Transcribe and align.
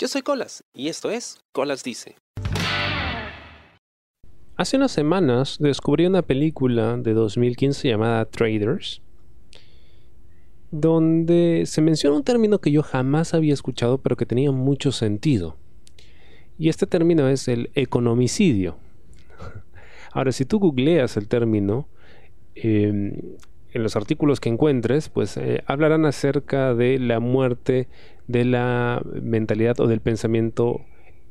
Yo 0.00 0.06
soy 0.06 0.22
Colas 0.22 0.62
y 0.72 0.86
esto 0.86 1.10
es 1.10 1.40
Colas 1.50 1.82
Dice. 1.82 2.14
Hace 4.54 4.76
unas 4.76 4.92
semanas 4.92 5.56
descubrí 5.58 6.06
una 6.06 6.22
película 6.22 6.96
de 6.96 7.14
2015 7.14 7.88
llamada 7.88 8.24
Traders, 8.26 9.02
donde 10.70 11.64
se 11.66 11.80
menciona 11.80 12.14
un 12.14 12.22
término 12.22 12.60
que 12.60 12.70
yo 12.70 12.84
jamás 12.84 13.34
había 13.34 13.52
escuchado 13.52 13.98
pero 13.98 14.16
que 14.16 14.24
tenía 14.24 14.52
mucho 14.52 14.92
sentido. 14.92 15.56
Y 16.60 16.68
este 16.68 16.86
término 16.86 17.28
es 17.28 17.48
el 17.48 17.72
economicidio. 17.74 18.76
Ahora, 20.12 20.30
si 20.30 20.44
tú 20.44 20.60
googleas 20.60 21.16
el 21.16 21.26
término, 21.26 21.88
em, 22.54 23.14
en 23.72 23.82
los 23.82 23.96
artículos 23.96 24.38
que 24.38 24.48
encuentres, 24.48 25.08
pues 25.08 25.36
eh, 25.36 25.64
hablarán 25.66 26.06
acerca 26.06 26.74
de 26.74 27.00
la 27.00 27.18
muerte 27.18 27.88
de 28.28 28.44
la 28.44 29.02
mentalidad 29.20 29.80
o 29.80 29.88
del 29.88 30.00
pensamiento 30.00 30.82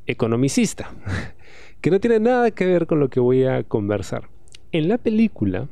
economicista, 0.05 0.91
que 1.81 1.91
no 1.91 1.99
tiene 1.99 2.19
nada 2.19 2.51
que 2.51 2.65
ver 2.65 2.87
con 2.87 2.99
lo 2.99 3.09
que 3.09 3.19
voy 3.19 3.45
a 3.45 3.63
conversar. 3.63 4.29
En 4.71 4.89
la 4.89 4.97
película, 4.97 5.69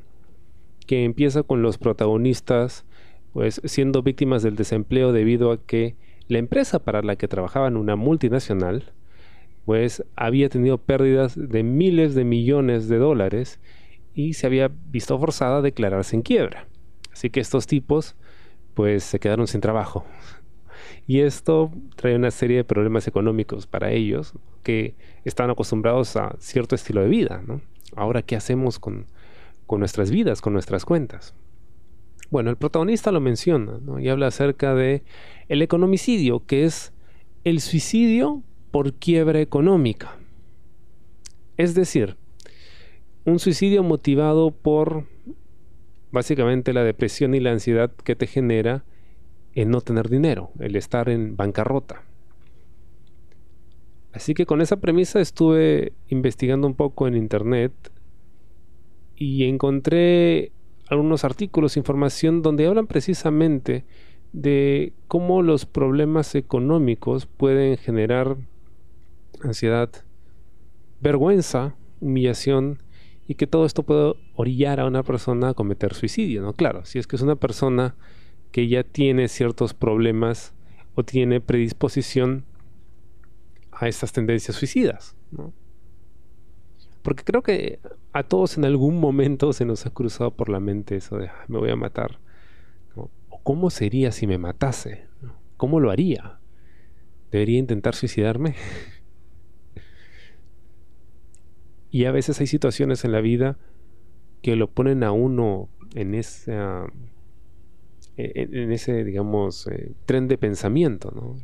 que 0.88 1.04
empieza 1.04 1.44
con 1.44 1.62
los 1.62 1.78
protagonistas 1.78 2.86
pues 3.34 3.60
siendo 3.66 4.02
víctimas 4.02 4.44
del 4.44 4.56
desempleo 4.56 5.12
debido 5.12 5.52
a 5.52 5.62
que 5.62 5.98
la 6.30 6.38
empresa 6.38 6.80
para 6.80 7.02
la 7.02 7.18
que 7.18 7.28
trabajaban, 7.28 7.76
una 7.76 7.98
multinacional, 7.98 8.94
pues 9.66 10.06
había 10.16 10.48
tenido 10.48 10.78
pérdidas 10.78 11.34
de 11.36 11.62
miles 11.62 12.16
de 12.16 12.24
millones 12.24 12.88
de 12.88 12.98
dólares 12.98 13.60
y 14.14 14.36
se 14.36 14.48
había 14.48 14.72
visto 14.90 15.20
forzada 15.20 15.58
a 15.58 15.62
declararse 15.62 16.16
en 16.16 16.22
quiebra. 16.22 16.68
Así 17.12 17.30
que 17.30 17.42
estos 17.42 17.68
tipos 17.68 18.16
pues 18.74 19.04
se 19.04 19.20
quedaron 19.20 19.48
sin 19.48 19.60
trabajo. 19.60 20.06
Y 21.08 21.20
esto 21.20 21.72
trae 21.96 22.16
una 22.16 22.32
serie 22.32 22.58
de 22.58 22.64
problemas 22.64 23.08
económicos 23.08 23.68
para 23.68 23.92
ellos 23.92 24.34
que 24.64 24.96
están 25.24 25.50
acostumbrados 25.50 26.16
a 26.16 26.36
cierto 26.40 26.76
estilo 26.76 27.02
de 27.02 27.08
vida. 27.08 27.44
Ahora, 27.96 28.24
¿qué 28.24 28.36
hacemos 28.36 28.80
con, 28.80 29.06
nuestras 29.70 30.10
vidas, 30.10 30.42
con 30.42 30.54
nuestras 30.54 30.84
cuentas? 30.84 31.36
Bueno, 32.32 32.50
el 32.50 32.58
protagonista 32.58 33.12
lo 33.12 33.22
menciona 33.22 33.80
y 34.00 34.10
habla 34.10 34.28
acerca 34.28 34.74
de 34.74 35.04
el 35.48 35.62
economicidio, 35.62 36.44
que 36.46 36.66
es 36.66 36.92
el 37.44 37.62
suicidio 37.62 38.42
por 38.72 38.94
quiebra 38.94 39.40
económica. 39.40 40.18
Es 41.58 41.76
decir, 41.76 42.18
un 43.26 43.38
suicidio 43.38 43.84
motivado 43.84 44.50
por 44.50 45.06
básicamente 46.12 46.74
la 46.74 46.84
depresión 46.84 47.36
y 47.36 47.40
la 47.40 47.52
ansiedad 47.52 47.92
que 48.04 48.16
te 48.16 48.26
genera 48.26 48.84
el 49.56 49.70
no 49.70 49.82
tener 49.82 50.10
dinero, 50.10 50.52
el 50.60 50.76
estar 50.76 51.10
en 51.10 51.36
bancarrota. 51.36 52.04
Así 54.12 54.34
que 54.34 54.46
con 54.46 54.62
esa 54.62 54.78
premisa 54.78 55.20
estuve 55.20 55.94
investigando 56.08 56.68
un 56.68 56.76
poco 56.76 57.08
en 57.08 57.16
internet 57.16 57.74
y 59.16 59.46
encontré 59.46 60.52
algunos 60.88 61.24
artículos, 61.26 61.78
información 61.78 62.42
donde 62.42 62.68
hablan 62.68 62.88
precisamente 62.88 63.86
de 64.34 64.94
cómo 65.08 65.42
los 65.42 65.66
problemas 65.66 66.36
económicos 66.36 67.26
pueden 67.26 67.78
generar 67.78 68.38
ansiedad, 69.42 69.90
vergüenza, 71.02 71.76
humillación 72.02 72.84
y 73.28 73.36
que 73.36 73.48
todo 73.48 73.66
esto 73.66 73.84
puede 73.84 74.16
orillar 74.36 74.80
a 74.80 74.86
una 74.86 75.04
persona 75.04 75.50
a 75.50 75.54
cometer 75.54 75.94
suicidio, 75.94 76.42
¿no? 76.42 76.54
Claro, 76.54 76.86
si 76.86 77.00
es 77.00 77.08
que 77.08 77.16
es 77.16 77.22
una 77.22 77.36
persona 77.36 77.96
que 78.56 78.70
ya 78.70 78.84
tiene 78.86 79.28
ciertos 79.28 79.74
problemas 79.74 80.54
o 80.94 81.04
tiene 81.04 81.42
predisposición 81.42 82.46
a 83.74 83.90
estas 83.90 84.14
tendencias 84.14 84.56
suicidas. 84.56 85.18
Porque 87.02 87.26
creo 87.26 87.44
que 87.44 87.82
a 88.14 88.24
todos 88.24 88.58
en 88.58 88.64
algún 88.64 88.98
momento 89.02 89.52
se 89.52 89.66
nos 89.66 89.86
ha 89.86 89.90
cruzado 89.90 90.32
por 90.32 90.48
la 90.48 90.62
mente 90.62 90.96
eso 90.96 91.18
de 91.18 91.30
me 91.50 91.58
voy 91.58 91.70
a 91.70 91.76
matar. 91.76 92.22
¿O 92.96 93.10
cómo 93.44 93.70
sería 93.70 94.14
si 94.14 94.26
me 94.26 94.38
matase? 94.38 95.06
¿Cómo 95.58 95.82
lo 95.82 95.92
haría? 95.92 96.40
¿Debería 97.32 97.60
intentar 97.60 97.94
suicidarme? 97.94 98.56
Y 101.92 102.06
a 102.06 102.14
veces 102.14 102.40
hay 102.40 102.48
situaciones 102.48 103.04
en 103.04 103.12
la 103.12 103.20
vida 103.20 103.58
que 104.42 104.56
lo 104.56 104.70
ponen 104.70 105.04
a 105.04 105.12
uno 105.12 105.68
en 105.94 106.16
esa 106.16 106.88
e, 108.18 108.48
en, 108.52 108.72
ese 108.72 109.04
digamos 109.04 109.68
eh, 109.68 109.92
tren 110.06 110.28
de 110.28 110.38
pensamiento 110.38 111.12
¿no? 111.16 111.36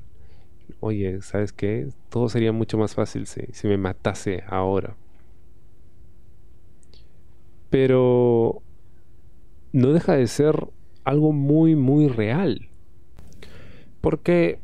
oye 0.79 1.21
sabes 1.21 1.51
qué 1.51 1.89
todo 2.09 2.29
sería 2.29 2.51
mucho 2.51 2.77
más 2.77 2.95
fácil 2.95 3.27
si 3.27 3.67
me 3.67 3.77
matase 3.77 4.43
ahora. 4.47 4.95
Pero 7.69 8.61
no 9.71 9.93
deja 9.93 10.13
de 10.13 10.27
ser 10.27 10.67
algo 11.03 11.31
muy 11.31 11.75
muy 11.75 12.07
real. 12.07 12.69
Porque 14.01 14.59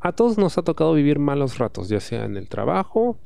a 0.00 0.12
todos 0.12 0.36
nos 0.36 0.58
ha 0.58 0.62
tocado 0.62 0.94
vivir 0.94 1.18
malos 1.18 1.58
ratos 1.58 1.88
ya 1.88 2.00
sea 2.00 2.24
en 2.24 2.36
el 2.36 2.48
trabajo 2.48 3.18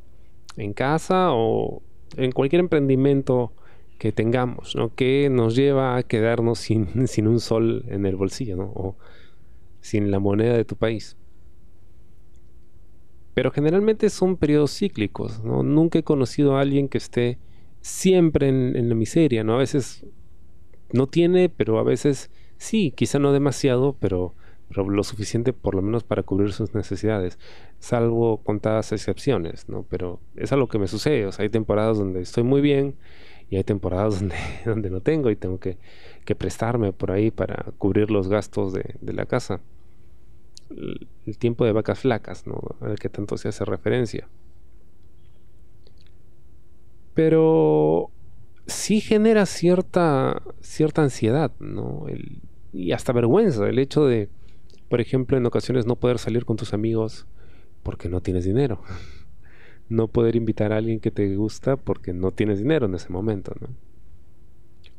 en 0.57 0.73
casa 0.73 1.29
o 1.33 1.83
en 2.17 2.33
cualquier 2.33 2.61
emprendimiento 2.61 3.53
que 3.99 4.13
tengamos, 4.13 4.77
¿no? 4.77 4.95
Que 4.95 5.29
nos 5.31 5.57
lleva 5.57 5.97
a 5.97 6.03
quedarnos 6.03 6.59
sin, 6.59 7.07
sin 7.09 7.27
un 7.27 7.41
sol 7.41 7.85
en 7.89 8.07
el 8.07 8.17
bolsillo, 8.17 8.57
¿no? 8.57 8.65
O 8.65 8.97
sin 9.81 10.11
la 10.11 10.19
moneda 10.19 10.57
de 10.57 10.65
tu 10.65 10.77
país. 10.77 11.17
Pero 13.35 13.51
generalmente 13.51 14.11
son 14.11 14.37
periodos 14.37 14.77
cíclicos, 14.77 15.43
¿no? 15.43 15.63
Nunca 15.63 15.99
he 15.99 16.05
conocido 16.05 16.57
a 16.57 16.61
alguien 16.61 16.89
que 16.89 16.99
esté 16.99 17.39
siempre 17.81 18.49
en, 18.49 18.89
la 18.89 18.95
miseria, 18.95 19.45
¿no? 19.45 19.55
A 19.55 19.59
veces 19.59 20.07
no 20.93 21.09
tiene, 21.09 21.49
pero 21.49 21.79
a 21.79 21.83
veces 21.83 22.31
sí, 22.57 22.93
quizá 22.97 23.19
no 23.19 23.33
demasiado, 23.33 23.97
pero 24.01 24.35
pero 24.69 24.89
lo 24.89 25.05
suficiente 25.05 25.53
por 25.53 25.75
lo 25.75 25.83
menos 25.83 26.05
para 26.05 26.23
cubrir 26.23 26.53
sus 26.53 26.75
necesidades, 26.75 27.39
salvo 27.79 28.39
contadas 28.39 28.93
excepciones, 28.93 29.69
¿no? 29.69 29.85
Pero 29.89 30.21
es 30.37 30.53
algo 30.53 30.69
que 30.69 30.79
me 30.79 30.89
sucede, 30.89 31.27
o 31.27 31.33
sea, 31.33 31.43
hay 31.43 31.51
temporadas 31.51 31.99
donde 31.99 32.23
estoy 32.23 32.45
muy 32.45 32.61
bien 32.61 32.97
y 33.51 33.57
hay 33.57 33.65
temporadas 33.65 34.21
donde, 34.21 34.37
donde 34.65 34.91
no 34.91 35.01
tengo 35.01 35.31
y 35.31 35.37
tengo 35.37 35.59
que, 35.59 35.79
prestarme 36.37 36.93
por 36.93 37.11
ahí 37.11 37.31
para 37.31 37.73
cubrir 37.79 38.11
los 38.11 38.29
gastos 38.29 38.73
de, 38.73 38.97
la 39.01 39.27
casa. 39.27 39.61
El, 40.71 41.39
tiempo 41.39 41.65
de 41.65 41.73
vacas 41.73 42.01
flacas, 42.01 42.47
¿no? 42.47 42.61
Al 42.81 42.99
que 42.99 43.09
tanto 43.09 43.37
se 43.37 43.49
hace 43.49 43.65
referencia. 43.65 44.29
Pero 47.13 48.11
sí 48.67 49.01
genera 49.01 49.47
cierta, 49.47 50.43
cierta 50.61 51.03
ansiedad, 51.03 51.53
¿no? 51.61 52.07
y 52.73 52.91
hasta 52.91 53.13
vergüenza 53.13 53.69
el 53.69 53.79
hecho 53.79 54.05
de 54.05 54.29
por 54.95 55.01
ejemplo, 55.01 55.37
en 55.37 55.45
ocasiones 55.45 55.87
no 55.87 55.97
poder 55.97 56.21
salir 56.21 56.45
con 56.45 56.57
tus 56.57 56.73
amigos 56.73 57.27
porque 57.83 58.09
no 58.09 58.21
tienes 58.21 58.45
dinero. 58.45 58.81
No 59.89 60.09
poder 60.09 60.37
invitar 60.37 60.73
a 60.73 60.79
alguien 60.79 61.01
que 61.01 61.11
te 61.11 61.35
gusta 61.37 61.77
porque 61.77 62.13
no 62.13 62.31
tienes 62.31 62.59
dinero 62.59 62.87
en 62.87 62.95
ese 62.95 63.11
momento, 63.11 63.55
¿no? 63.61 63.69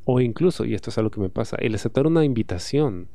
O 0.05 0.19
incluso, 0.21 0.65
y 0.65 0.75
esto 0.75 0.91
es 0.91 0.97
algo 0.97 1.09
que 1.09 1.19
me 1.19 1.29
pasa, 1.29 1.57
el 1.59 1.73
aceptar 1.73 2.05
una 2.05 2.23
invitación. 2.23 3.07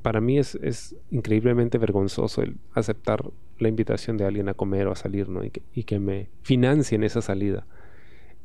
Para 0.00 0.20
mí 0.20 0.38
es, 0.38 0.96
increíblemente 1.10 1.76
vergonzoso 1.76 2.40
el 2.40 2.56
aceptar 2.72 3.22
la 3.58 3.68
invitación 3.68 4.16
de 4.16 4.24
alguien 4.24 4.48
a 4.48 4.54
comer 4.54 4.86
o 4.86 4.92
a 4.92 4.96
salir, 4.96 5.28
¿no? 5.28 5.44
Y 5.44 5.50
que, 5.50 5.62
y 5.74 5.84
que 5.84 5.98
me 5.98 6.30
financien 6.42 7.04
esa 7.04 7.20
salida. 7.20 7.66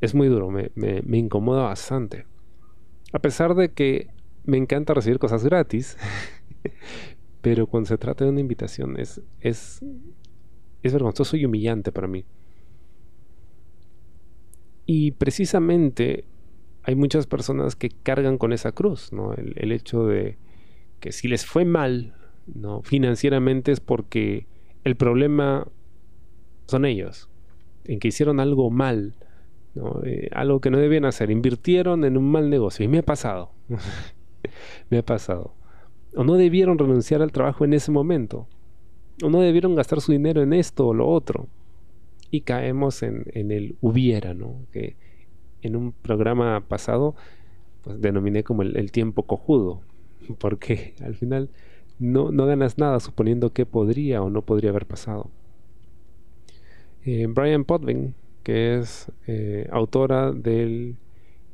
Es 0.00 0.14
muy 0.14 0.28
duro, 0.28 0.50
me, 0.50 0.70
me 0.74 1.16
incomoda 1.16 1.62
bastante. 1.62 2.26
A 3.12 3.18
pesar 3.20 3.54
de 3.54 3.70
que 3.72 4.08
me 4.44 4.58
encanta 4.58 4.92
recibir 4.92 5.18
cosas 5.18 5.44
gratis, 5.44 5.96
Pero 7.44 7.66
cuando 7.66 7.88
se 7.88 7.98
trata 7.98 8.24
de 8.24 8.30
una 8.30 8.40
invitación 8.40 8.98
es, 8.98 9.20
es, 9.40 9.84
es 10.88 10.92
vergonzoso 10.92 11.36
y 11.36 11.44
humillante 11.44 11.92
para 11.92 12.08
mí. 12.08 12.24
Y 14.86 15.12
precisamente 15.12 16.24
hay 16.82 16.94
muchas 16.94 17.26
personas 17.26 17.76
que 17.76 17.90
cargan 17.90 18.38
con 18.38 18.52
esa 18.52 18.72
cruz, 18.72 19.12
¿no? 19.12 19.32
El, 19.34 19.72
hecho 19.72 20.06
de 20.06 20.36
que 21.00 21.12
si 21.12 21.28
les 21.28 21.46
fue 21.46 21.64
mal, 21.64 22.14
¿no? 22.46 22.82
Financieramente 22.82 23.72
es 23.72 23.80
porque 23.80 24.46
el 24.84 24.96
problema 24.96 25.66
son 26.66 26.84
ellos, 26.84 27.30
en 27.84 27.98
que 27.98 28.08
hicieron 28.08 28.40
algo 28.40 28.70
mal, 28.70 29.14
¿no? 29.74 30.02
Eh, 30.04 30.28
algo 30.32 30.60
que 30.60 30.70
no 30.70 30.78
debían 30.78 31.06
hacer, 31.06 31.30
invirtieron 31.30 32.04
en 32.04 32.18
un 32.18 32.30
mal 32.30 32.50
negocio. 32.50 32.84
Y 32.84 32.88
me 32.88 32.98
ha 32.98 33.02
pasado, 33.02 33.52
me 34.90 34.98
ha 34.98 35.02
pasado 35.02 35.54
o 36.14 36.24
no 36.24 36.34
debieron 36.34 36.78
renunciar 36.78 37.22
al 37.22 37.32
trabajo 37.32 37.64
en 37.64 37.72
ese 37.72 37.90
momento, 37.90 38.46
o 39.22 39.30
no 39.30 39.40
debieron 39.40 39.74
gastar 39.74 40.00
su 40.00 40.12
dinero 40.12 40.42
en 40.42 40.52
esto 40.52 40.88
o 40.88 40.94
lo 40.94 41.08
otro. 41.08 41.46
Y 42.30 42.40
caemos 42.40 43.02
en, 43.02 43.24
el 43.32 43.76
hubiera, 43.80 44.34
¿no? 44.34 44.56
Que 44.72 44.96
en 45.62 45.76
un 45.76 45.92
programa 45.92 46.64
pasado 46.66 47.14
pues, 47.82 48.00
denominé 48.00 48.42
como 48.42 48.62
el, 48.62 48.92
tiempo 48.92 49.22
cojudo, 49.24 49.82
porque 50.38 50.94
al 51.02 51.14
final 51.14 51.50
no, 51.98 52.32
no 52.32 52.46
ganas 52.46 52.76
nada 52.78 52.98
suponiendo 53.00 53.52
que 53.52 53.66
podría 53.66 54.22
o 54.22 54.30
no 54.30 54.42
podría 54.42 54.70
haber 54.70 54.86
pasado. 54.86 55.30
Eh, 57.04 57.26
Brian 57.28 57.64
Potvin, 57.64 58.14
que 58.42 58.78
es 58.78 59.12
eh, 59.26 59.68
autora 59.70 60.32
del 60.32 60.96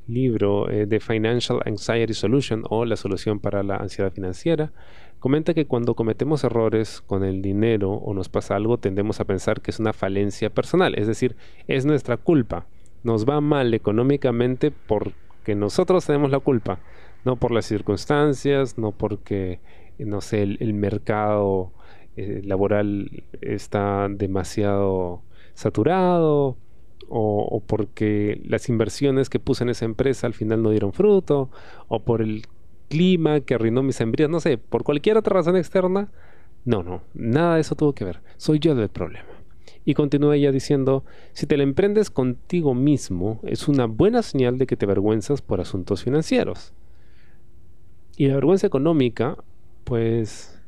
libro 0.06 0.66
de 0.66 0.86
The 0.86 1.00
Financial 1.00 1.60
Anxiety 1.64 2.14
Solution 2.14 2.64
o 2.68 2.84
la 2.84 2.96
solución 2.96 3.38
para 3.40 3.62
la 3.62 3.76
ansiedad 3.76 4.12
financiera, 4.12 4.72
comenta 5.20 5.54
que 5.54 5.66
cuando 5.66 5.94
cometemos 5.94 6.42
errores 6.42 7.02
con 7.06 7.22
el 7.22 7.42
dinero 7.42 7.92
o 7.92 8.14
nos 8.14 8.28
pasa 8.28 8.56
algo, 8.56 8.78
tendemos 8.78 9.20
a 9.20 9.26
pensar 9.26 9.60
que 9.60 9.70
es 9.70 9.78
una 9.78 9.92
falencia 9.92 10.50
personal, 10.50 10.98
es 10.98 11.06
decir, 11.06 11.36
es 11.68 11.84
nuestra 11.84 12.16
culpa. 12.16 12.66
Nos 13.04 13.28
va 13.28 13.40
mal 13.40 13.72
económicamente 13.72 14.70
porque 14.70 15.54
nosotros 15.54 16.04
tenemos 16.06 16.30
la 16.30 16.40
culpa, 16.40 16.80
no 17.24 17.36
por 17.36 17.52
las 17.52 17.66
circunstancias, 17.66 18.78
no 18.78 18.92
porque, 18.92 19.60
no 19.98 20.20
sé, 20.20 20.42
el, 20.42 20.74
mercado 20.74 21.72
eh, 22.16 22.42
laboral 22.44 23.24
está 23.40 24.08
demasiado 24.10 25.22
saturado 25.54 26.56
o, 27.08 27.62
porque 27.66 28.40
las 28.44 28.68
inversiones 28.68 29.28
que 29.28 29.40
puse 29.40 29.64
en 29.64 29.70
esa 29.70 29.84
empresa 29.84 30.26
al 30.26 30.34
final 30.34 30.62
no 30.62 30.70
dieron 30.70 30.92
fruto, 30.92 31.50
o 31.88 32.00
por 32.00 32.22
el 32.22 32.46
clima 32.90 33.40
que 33.40 33.54
arruinó 33.54 33.82
mis 33.82 33.96
sembríos, 33.96 34.28
no 34.28 34.40
sé, 34.40 34.58
por 34.58 34.82
cualquier 34.82 35.16
otra 35.16 35.34
razón 35.34 35.56
externa. 35.56 36.10
No, 36.66 36.82
no, 36.82 37.02
nada 37.14 37.54
de 37.54 37.62
eso 37.62 37.76
tuvo 37.76 37.94
que 37.94 38.04
ver. 38.04 38.20
Soy 38.36 38.58
yo 38.58 38.72
el 38.72 38.88
problema. 38.90 39.28
Y 39.84 39.94
continúa 39.94 40.36
ella 40.36 40.52
diciendo, 40.52 41.04
si 41.32 41.46
te 41.46 41.56
la 41.56 41.62
emprendes 41.62 42.10
contigo 42.10 42.74
mismo, 42.74 43.40
es 43.44 43.68
una 43.68 43.86
buena 43.86 44.22
señal 44.22 44.58
de 44.58 44.66
que 44.66 44.76
te 44.76 44.84
avergüenzas 44.84 45.40
por 45.40 45.60
asuntos 45.60 46.02
financieros. 46.02 46.74
Y 48.16 48.26
la 48.26 48.34
vergüenza 48.34 48.66
económica, 48.66 49.38
pues, 49.84 50.60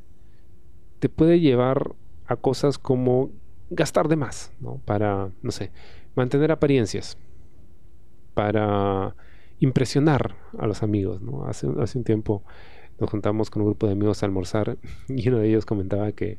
te 0.99 1.09
puede 1.09 1.41
llevar 1.41 1.93
a 2.25 2.37
cosas 2.37 2.79
como 2.79 3.29
gastar 3.69 4.07
de 4.07 4.15
más, 4.15 4.51
¿no? 4.61 4.79
Para, 4.85 5.29
no 5.41 5.51
sé, 5.51 5.71
mantener 6.15 6.51
apariencias, 6.51 7.17
para 8.33 9.15
impresionar 9.63 10.35
a 10.57 10.67
los 10.67 10.83
amigos. 10.83 11.21
¿no? 11.21 11.45
Hace, 11.45 11.67
un 11.67 12.03
tiempo 12.03 12.43
nos 12.99 13.09
juntamos 13.09 13.49
con 13.49 13.61
un 13.61 13.69
grupo 13.69 13.87
de 13.87 13.93
amigos 13.93 14.21
a 14.21 14.25
almorzar 14.25 14.77
y 15.07 15.27
uno 15.29 15.39
de 15.39 15.49
ellos 15.49 15.65
comentaba 15.65 16.11
que, 16.11 16.37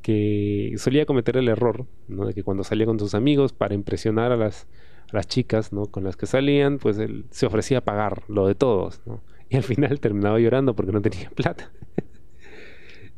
que 0.00 0.74
solía 0.78 1.06
cometer 1.06 1.36
el 1.36 1.48
error 1.48 1.86
¿no? 2.08 2.24
de 2.24 2.34
que 2.34 2.44
cuando 2.44 2.64
salía 2.64 2.86
con 2.86 2.98
sus 2.98 3.14
amigos 3.14 3.52
para 3.52 3.74
impresionar 3.74 4.32
a 4.32 4.36
las, 4.36 4.68
a 5.12 5.16
las 5.16 5.26
chicas 5.26 5.72
¿no? 5.72 5.86
con 5.86 6.04
las 6.04 6.16
que 6.16 6.26
salían, 6.26 6.78
pues 6.78 6.98
él 6.98 7.26
se 7.30 7.46
ofrecía 7.46 7.78
a 7.78 7.84
pagar 7.84 8.22
lo 8.28 8.46
de 8.46 8.54
todos. 8.54 9.00
¿no? 9.04 9.20
Y 9.50 9.56
al 9.56 9.64
final 9.64 9.98
terminaba 10.00 10.38
llorando 10.38 10.74
porque 10.74 10.92
no 10.92 11.02
tenía 11.02 11.30
plata. 11.34 11.72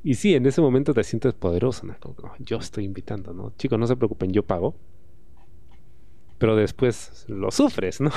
y 0.02 0.14
sí, 0.14 0.34
en 0.34 0.46
ese 0.46 0.62
momento 0.62 0.94
te 0.94 1.05
sientes 1.05 1.34
poderoso. 1.34 1.87
¿no? 1.87 1.96
yo 2.38 2.56
estoy 2.56 2.84
invitando, 2.84 3.34
¿no? 3.34 3.52
Chicos, 3.58 3.78
no 3.78 3.87
se 3.87 3.96
preocupen, 3.96 4.32
yo 4.32 4.43
pago 4.43 4.75
pero 6.38 6.56
después 6.56 7.25
lo 7.28 7.50
sufres, 7.50 8.00
¿no? 8.00 8.10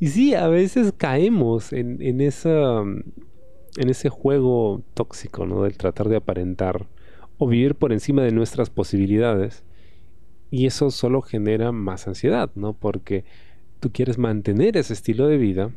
y 0.00 0.08
sí, 0.08 0.34
a 0.34 0.48
veces 0.48 0.92
caemos 0.96 1.72
en, 1.72 2.20
ese 2.20 4.08
juego 4.10 4.82
tóxico, 4.94 5.46
¿no? 5.46 5.62
Del 5.62 5.76
tratar 5.76 6.08
de 6.08 6.16
aparentar 6.16 6.86
o 7.38 7.46
vivir 7.46 7.74
por 7.74 7.92
encima 7.92 8.22
de 8.22 8.32
nuestras 8.32 8.70
posibilidades. 8.70 9.64
Y 10.50 10.66
eso 10.66 10.90
solo 10.90 11.22
genera 11.22 11.72
más 11.72 12.06
ansiedad, 12.06 12.50
¿no? 12.54 12.74
Porque 12.74 13.24
tú 13.80 13.90
quieres 13.90 14.18
mantener 14.18 14.76
ese 14.76 14.92
estilo 14.92 15.26
de 15.26 15.38
vida, 15.38 15.70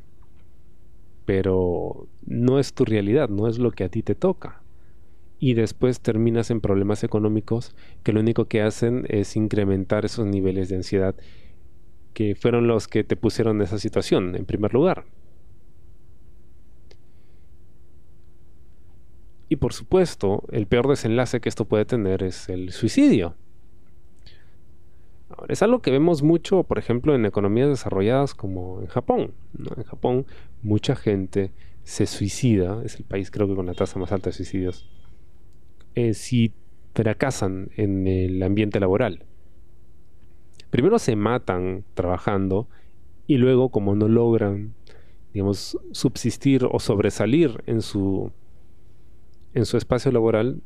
pero 1.26 2.08
no 2.26 2.60
es 2.60 2.74
tu 2.74 2.84
realidad, 2.86 3.30
no 3.30 3.48
es 3.48 3.58
lo 3.58 3.72
que 3.72 3.86
a 3.86 3.90
ti 3.90 4.04
te 4.04 4.16
toca 4.16 4.65
y 5.40 5.54
después 5.54 6.00
terminas 6.00 6.50
en 6.52 6.62
problemas 6.62 7.04
económicos 7.04 7.76
que 8.04 8.14
lo 8.14 8.20
único 8.20 8.46
que 8.46 8.62
hacen 8.62 9.06
es 9.10 9.36
incrementar 9.36 10.06
esos 10.06 10.26
niveles 10.26 10.70
de 10.70 10.78
ansiedad 10.78 11.16
que 12.14 12.36
fueron 12.36 12.68
los 12.68 12.88
que 12.88 13.04
te 13.04 13.18
pusieron 13.18 13.58
en 13.58 13.64
esa 13.64 13.78
situación 13.78 14.36
en 14.36 14.46
primer 14.46 14.74
lugar. 14.74 15.06
Y 19.50 19.58
por 19.58 19.74
supuesto, 19.74 20.44
el 20.52 20.66
peor 20.66 20.88
desenlace 20.88 21.40
que 21.40 21.50
esto 21.50 21.66
puede 21.66 21.86
tener 21.86 22.24
es 22.24 22.50
el 22.50 22.72
suicidio. 22.72 23.36
Es 25.50 25.62
algo 25.62 25.82
que 25.82 25.92
vemos 25.92 26.24
mucho, 26.24 26.64
por 26.64 26.80
ejemplo, 26.80 27.14
en 27.14 27.26
economías 27.26 27.70
desarrolladas 27.70 28.34
como 28.34 28.80
en 28.80 28.88
Japón. 28.88 29.34
En 29.76 29.84
Japón 29.84 30.26
mucha 30.64 30.96
gente 30.96 31.52
se 31.84 32.08
suicida, 32.08 32.82
es 32.84 32.96
el 32.96 33.04
país 33.04 33.30
creo 33.30 33.48
que 33.48 33.56
con 33.56 33.68
la 33.68 33.74
tasa 33.74 34.00
más 34.00 34.12
alta 34.12 34.30
de 34.30 34.34
suicidios 34.36 34.90
eh, 35.96 36.14
si 36.14 36.54
fracasan 36.94 37.70
en 37.76 38.08
el 38.08 38.42
ambiente 38.44 38.80
laboral. 38.80 39.26
Primero 40.70 41.00
se 41.00 41.16
matan 41.16 41.84
trabajando 41.94 42.68
y 43.28 43.38
luego 43.38 43.70
como 43.70 43.96
no 43.96 44.08
logran, 44.08 44.74
digamos, 45.34 45.78
subsistir 45.92 46.66
o 46.70 46.80
sobresalir 46.80 47.64
en 47.66 47.82
su, 47.82 48.32
en 49.54 49.66
su 49.66 49.78
espacio 49.78 50.12
laboral, 50.12 50.62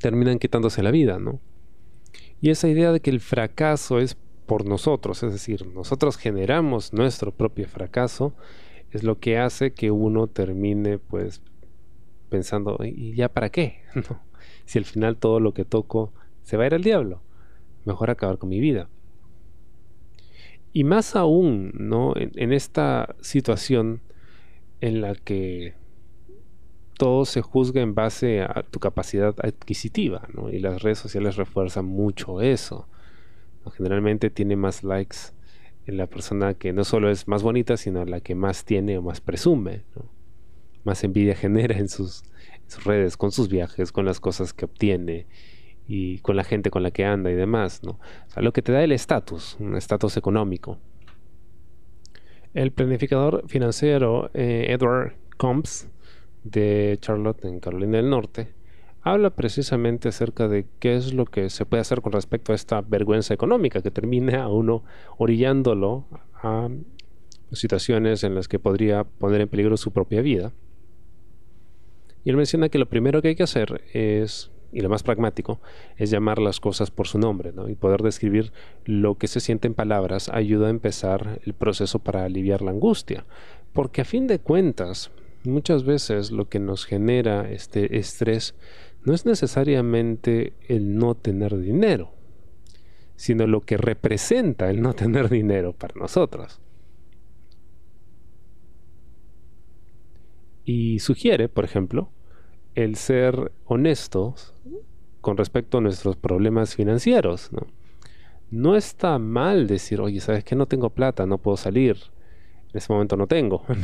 terminan 0.00 0.38
quitándose 0.38 0.82
la 0.82 0.90
vida, 0.90 1.18
¿no? 1.18 1.40
Y 2.40 2.50
esa 2.50 2.68
idea 2.68 2.90
de 2.92 3.00
que 3.00 3.10
el 3.10 3.20
fracaso 3.20 4.00
es 4.00 4.16
por 4.46 4.66
nosotros, 4.66 5.22
es 5.22 5.32
decir, 5.32 5.66
nosotros 5.66 6.16
generamos 6.16 6.92
nuestro 6.92 7.32
propio 7.32 7.68
fracaso, 7.68 8.34
es 8.90 9.04
lo 9.04 9.18
que 9.18 9.38
hace 9.38 9.72
que 9.72 9.90
uno 9.90 10.26
termine 10.26 10.98
pues 10.98 11.40
pensando, 12.32 12.78
¿y 12.82 13.14
ya 13.14 13.28
para 13.28 13.50
qué? 13.50 13.82
Si 14.64 14.78
al 14.78 14.84
final 14.84 15.16
todo 15.16 15.38
lo 15.38 15.52
que 15.52 15.64
toco 15.64 16.12
se 16.42 16.56
va 16.56 16.64
a 16.64 16.66
ir 16.66 16.74
al 16.74 16.82
diablo, 16.82 17.20
mejor 17.84 18.10
acabar 18.10 18.38
con 18.38 18.48
mi 18.48 18.58
vida. 18.58 18.88
Y 20.72 20.84
más 20.84 21.14
aún, 21.14 21.72
¿no? 21.74 22.14
En, 22.16 22.52
esta 22.52 23.14
situación 23.20 24.00
en 24.80 25.00
la 25.02 25.14
que 25.14 25.74
todo 26.96 27.24
se 27.24 27.42
juzga 27.42 27.82
en 27.82 27.94
base 27.94 28.40
a 28.40 28.64
tu 28.70 28.80
capacidad 28.80 29.34
adquisitiva, 29.42 30.26
¿no? 30.32 30.48
Y 30.48 30.58
las 30.58 30.82
redes 30.82 30.98
sociales 30.98 31.36
refuerzan 31.36 31.84
mucho 31.84 32.40
eso. 32.40 32.88
Generalmente 33.76 34.30
tiene 34.30 34.56
más 34.56 34.82
likes 34.82 35.18
en 35.86 35.96
la 35.98 36.06
persona 36.06 36.54
que 36.54 36.72
no 36.72 36.84
solo 36.84 37.10
es 37.10 37.28
más 37.28 37.42
bonita, 37.42 37.76
sino 37.76 38.04
la 38.04 38.20
que 38.20 38.34
más 38.34 38.64
tiene 38.64 38.96
o 38.96 39.02
más 39.02 39.20
presume, 39.20 39.82
más 40.84 41.04
envidia 41.04 41.34
genera 41.36 41.78
en 41.78 41.88
sus, 41.88 42.24
redes, 42.84 43.16
con 43.16 43.32
sus 43.32 43.48
viajes, 43.48 43.92
con 43.92 44.04
las 44.04 44.20
cosas 44.20 44.52
que 44.52 44.64
obtiene 44.64 45.26
y 45.86 46.18
con 46.18 46.36
la 46.36 46.44
gente 46.44 46.70
con 46.70 46.82
la 46.82 46.90
que 46.90 47.04
anda 47.04 47.30
y 47.30 47.34
demás, 47.34 47.82
¿no? 47.82 47.98
lo 48.36 48.52
que 48.52 48.62
te 48.62 48.72
da 48.72 48.82
el 48.82 48.92
estatus, 48.92 49.56
un 49.60 49.76
estatus 49.76 50.16
económico. 50.16 50.78
El 52.54 52.72
planificador 52.72 53.44
financiero 53.48 54.30
eh, 54.34 54.66
Edward 54.68 55.14
Combs 55.36 55.88
de 56.44 56.98
Charlotte 57.00 57.44
en 57.44 57.60
Carolina 57.60 57.98
del 57.98 58.10
Norte 58.10 58.52
habla 59.02 59.30
precisamente 59.30 60.08
acerca 60.08 60.48
de 60.48 60.66
qué 60.78 60.96
es 60.96 61.12
lo 61.12 61.24
que 61.24 61.50
se 61.50 61.66
puede 61.66 61.80
hacer 61.80 62.00
con 62.00 62.12
respecto 62.12 62.52
a 62.52 62.54
esta 62.54 62.80
vergüenza 62.80 63.34
económica 63.34 63.82
que 63.82 63.90
termina 63.90 64.44
a 64.44 64.48
uno 64.48 64.84
orillándolo 65.18 66.06
a 66.34 66.68
situaciones 67.52 68.24
en 68.24 68.34
las 68.34 68.48
que 68.48 68.58
podría 68.58 69.04
poner 69.04 69.40
en 69.40 69.48
peligro 69.48 69.76
su 69.76 69.92
propia 69.92 70.22
vida. 70.22 70.52
Y 72.24 72.30
él 72.30 72.36
menciona 72.36 72.68
que 72.68 72.78
lo 72.78 72.88
primero 72.88 73.20
que 73.20 73.28
hay 73.28 73.34
que 73.34 73.42
hacer 73.42 73.82
es, 73.92 74.50
y 74.72 74.80
lo 74.80 74.88
más 74.88 75.02
pragmático, 75.02 75.60
es 75.96 76.10
llamar 76.10 76.38
las 76.38 76.60
cosas 76.60 76.90
por 76.90 77.08
su 77.08 77.18
nombre, 77.18 77.52
¿no? 77.52 77.68
Y 77.68 77.74
poder 77.74 78.02
describir 78.02 78.52
lo 78.84 79.16
que 79.16 79.26
se 79.26 79.40
siente 79.40 79.66
en 79.66 79.74
palabras 79.74 80.28
ayuda 80.28 80.68
a 80.68 80.70
empezar 80.70 81.40
el 81.44 81.54
proceso 81.54 81.98
para 81.98 82.24
aliviar 82.24 82.62
la 82.62 82.70
angustia. 82.70 83.26
Porque 83.72 84.02
a 84.02 84.04
fin 84.04 84.26
de 84.26 84.38
cuentas, 84.38 85.10
muchas 85.44 85.84
veces 85.84 86.30
lo 86.30 86.48
que 86.48 86.60
nos 86.60 86.84
genera 86.84 87.50
este 87.50 87.98
estrés 87.98 88.54
no 89.04 89.14
es 89.14 89.26
necesariamente 89.26 90.52
el 90.68 90.96
no 90.96 91.16
tener 91.16 91.58
dinero, 91.58 92.12
sino 93.16 93.46
lo 93.46 93.62
que 93.62 93.76
representa 93.76 94.70
el 94.70 94.80
no 94.80 94.94
tener 94.94 95.28
dinero 95.28 95.72
para 95.72 95.94
nosotros. 95.96 96.60
Y 100.64 100.98
sugiere, 101.00 101.48
por 101.48 101.64
ejemplo, 101.64 102.10
el 102.74 102.96
ser 102.96 103.52
honestos 103.66 104.54
con 105.20 105.36
respecto 105.36 105.78
a 105.78 105.80
nuestros 105.80 106.16
problemas 106.16 106.74
financieros. 106.74 107.50
No, 108.50 108.76
está 108.76 109.18
mal 109.18 109.66
decir, 109.66 110.00
oye, 110.00 110.20
¿sabes 110.20 110.44
qué? 110.44 110.54
No 110.54 110.66
tengo 110.66 110.90
plata, 110.90 111.26
no 111.26 111.38
puedo 111.38 111.56
salir. 111.56 111.96
En 112.72 112.78
ese 112.78 112.92
momento 112.92 113.16
no 113.16 113.26
tengo. 113.26 113.64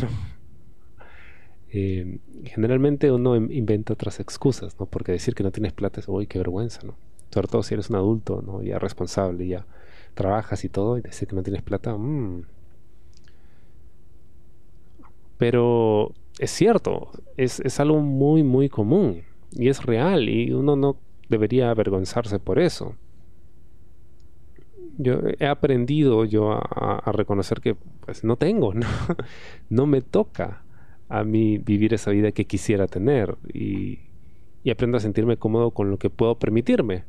Eh, 1.70 2.20
generalmente 2.44 3.12
uno 3.12 3.36
inventa 3.36 3.92
otras 3.92 4.20
excusas, 4.20 4.80
¿no? 4.80 4.86
Porque 4.86 5.12
decir 5.12 5.34
que 5.34 5.42
no 5.42 5.50
tienes 5.50 5.74
plata 5.74 6.00
es, 6.00 6.08
uy, 6.08 6.26
qué 6.26 6.38
vergüenza, 6.38 6.80
¿no? 6.82 6.96
Sobre 7.30 7.46
todo 7.48 7.62
si 7.62 7.74
eres 7.74 7.90
un 7.90 7.96
adulto, 7.96 8.40
¿no? 8.40 8.62
Ya 8.62 8.78
responsable, 8.78 9.46
ya 9.46 9.66
trabajas 10.14 10.64
y 10.64 10.70
todo, 10.70 10.96
y 10.96 11.02
decir 11.02 11.28
que 11.28 11.36
no 11.36 11.42
tienes 11.42 11.60
plata, 11.60 11.94
mmm. 11.94 12.44
Pero 15.36 16.14
es 16.38 16.50
cierto, 16.50 17.10
es, 17.36 17.60
es 17.60 17.80
algo 17.80 18.00
muy, 18.00 18.42
muy 18.42 18.68
común 18.68 19.22
y 19.52 19.68
es 19.68 19.84
real 19.84 20.28
y 20.28 20.52
uno 20.52 20.76
no 20.76 20.96
debería 21.28 21.70
avergonzarse 21.70 22.38
por 22.38 22.58
eso. 22.58 22.94
Yo 24.98 25.20
he 25.38 25.46
aprendido 25.46 26.24
yo 26.24 26.52
a, 26.52 27.12
reconocer 27.12 27.60
que 27.60 27.74
pues 27.74 28.24
no 28.24 28.36
tengo, 28.36 28.72
¿no? 29.70 29.86
me 29.86 30.00
toca 30.00 30.62
a 31.08 31.24
mí 31.24 31.58
vivir 31.58 31.94
esa 31.94 32.10
vida 32.10 32.32
que 32.32 32.46
quisiera 32.46 32.86
tener 32.86 33.36
y, 33.52 34.00
y 34.64 34.70
aprendo 34.70 34.96
a 34.96 35.00
sentirme 35.00 35.36
cómodo 35.36 35.70
con 35.70 35.90
lo 35.90 35.98
que 35.98 36.10
puedo 36.10 36.38
permitirme. 36.38 37.04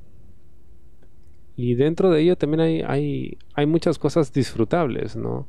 Y 1.56 1.76
dentro 1.76 2.10
de 2.10 2.22
ello 2.22 2.38
también 2.38 2.62
hay, 2.62 2.82
hay, 2.82 3.38
hay 3.54 3.66
muchas 3.66 4.00
cosas 4.00 4.32
disfrutables, 4.32 5.18
¿no? 5.18 5.48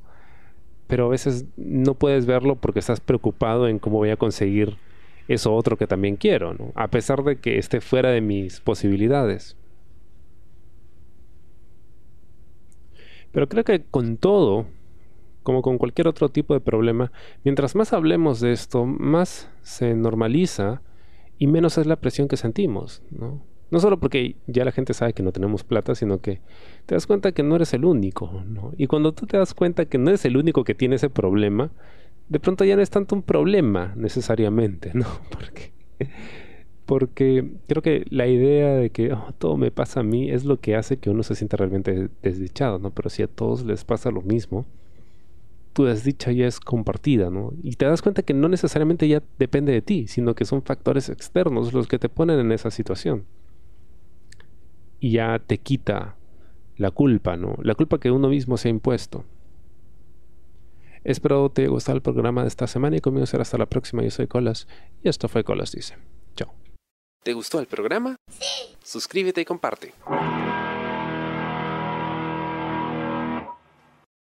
Pero 0.91 1.07
a 1.07 1.09
veces 1.09 1.47
no 1.57 1.95
puedes 1.95 2.27
verlo 2.27 2.57
porque 2.57 2.81
estás 2.81 3.01
preocupado 3.01 3.69
en 3.69 3.79
cómo 3.79 3.99
voy 3.99 4.11
a 4.11 4.17
conseguir 4.17 4.77
eso 5.29 5.55
otro 5.55 5.77
que 5.79 5.87
también 5.87 6.17
quiero, 6.17 6.53
¿no? 6.55 6.73
A 6.75 6.89
pesar 6.89 7.23
de 7.23 7.37
que 7.37 7.59
esté 7.59 7.81
fuera 7.81 8.11
de 8.11 8.21
mis 8.21 8.61
posibilidades. 8.61 9.57
Pero 13.31 13.49
creo 13.49 13.63
que 13.63 13.85
con 13.85 14.17
todo, 14.17 14.67
como 15.45 15.63
con 15.63 15.79
cualquier 15.79 16.09
otro 16.09 16.29
tipo 16.29 16.55
de 16.55 16.61
problema, 16.61 17.13
mientras 17.45 17.77
más 17.77 17.93
hablemos 17.93 18.41
de 18.41 18.53
esto, 18.53 18.85
más 18.85 19.49
se 19.63 19.95
normaliza 19.95 20.83
y 21.39 21.47
menos 21.47 21.79
es 21.79 21.87
la 21.87 21.97
presión 21.97 22.27
que 22.27 22.37
sentimos, 22.37 23.03
¿no? 23.11 23.41
No 23.71 23.79
solo 23.79 24.01
porque 24.01 24.37
ya 24.47 24.65
la 24.65 24.73
gente 24.73 24.95
sabe 24.95 25.13
que 25.13 25.23
no 25.23 25.31
tenemos 25.33 25.63
plata, 25.63 25.95
sino 25.95 26.21
que 26.21 26.41
te 26.87 26.97
das 26.97 27.07
cuenta 27.07 27.33
que 27.33 27.45
no 27.45 27.55
eres 27.55 27.73
el 27.73 27.85
único, 27.85 28.43
¿no? 28.47 28.73
Y 28.77 28.89
cuando 28.89 29.13
tú 29.13 29.27
te 29.27 29.37
das 29.37 29.55
cuenta 29.55 29.85
que 29.85 29.97
no 29.97 30.09
eres 30.11 30.25
el 30.25 30.37
único 30.37 30.65
que 30.65 30.75
tiene 30.75 30.97
ese 30.97 31.09
problema, 31.09 31.71
de 32.29 32.41
pronto 32.41 32.65
ya 32.65 32.75
no 32.75 32.83
es 32.83 32.91
tanto 32.91 33.15
un 33.15 33.23
problema 33.23 33.93
necesariamente, 33.97 34.91
¿no? 34.95 35.07
Porque, 35.31 35.73
porque 36.87 37.49
creo 37.69 37.83
que 37.83 38.05
la 38.09 38.27
idea 38.27 38.75
de 38.75 38.91
que 38.91 39.13
oh, 39.13 39.33
todo 39.39 39.57
me 39.57 39.71
pasa 39.71 40.01
a 40.01 40.03
mí 40.03 40.31
es 40.31 40.45
lo 40.45 40.59
que 40.59 40.75
hace 40.75 40.97
que 40.97 41.11
uno 41.11 41.23
se 41.23 41.37
sienta 41.37 41.57
realmente 41.57 42.09
desdichado, 42.23 42.81
¿no? 42.81 42.91
Pero 42.91 43.11
si 43.11 43.23
a 43.23 43.29
todos 43.29 43.65
les 43.65 43.85
pasa 43.85 44.11
lo 44.11 44.23
mismo, 44.23 44.67
tu 45.73 45.85
desdicha 45.85 46.33
ya 46.33 46.49
es 46.49 46.59
compartida, 46.59 47.31
¿no? 47.31 47.53
Y 47.63 47.77
te 47.77 47.85
das 47.85 48.03
cuenta 48.03 48.23
que 48.23 48.35
no 48.35 48.49
necesariamente 48.49 49.07
ya 49.07 49.23
depende 49.39 49.73
de 49.73 49.83
ti, 49.83 50.09
sino 50.09 50.35
que 50.35 50.45
son 50.45 50.63
factores 50.63 51.09
externos 51.11 51.73
los 51.73 51.87
que 51.87 52.01
te 52.01 52.09
ponen 52.09 52.41
en 52.41 52.51
esa 52.51 52.73
situación 52.73 53.25
y 55.01 55.13
ya 55.13 55.39
te 55.39 55.59
quita 55.59 56.17
la 56.77 56.91
culpa, 56.91 57.37
¿no? 57.37 57.57
La 57.63 57.75
culpa 57.75 57.99
que 57.99 58.11
uno 58.11 58.29
mismo 58.29 58.57
se 58.57 58.69
ha 58.69 58.71
impuesto. 58.71 59.25
Espero 61.03 61.51
te 61.51 61.63
haya 61.63 61.71
gustado 61.71 61.97
el 61.97 62.03
programa 62.03 62.43
de 62.43 62.49
esta 62.49 62.67
semana 62.67 62.97
y 62.97 63.01
conmigo 63.01 63.27
será 63.27 63.43
hasta 63.43 63.59
la 63.59 63.67
próxima. 63.67 64.03
Yo 64.03 64.11
soy 64.11 64.27
Colas 64.27 64.69
y 65.03 65.09
esto 65.09 65.29
fue 65.29 65.45
Colas 65.45 65.73
Dice. 65.73 65.97
Chao. 66.37 66.55
¿Te 67.23 67.33
gustó 67.33 67.59
el 67.61 67.67
programa? 67.67 68.17
Sí. 68.31 68.77
Suscríbete 68.83 69.41
y 69.41 69.45
comparte. 69.45 69.95